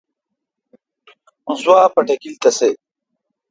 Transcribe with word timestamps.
اوں 1.45 1.55
سوا 1.61 1.79
پاٹکیل 1.93 2.35
تسی۔ 2.41 2.69